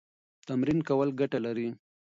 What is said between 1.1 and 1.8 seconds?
ګټه لري.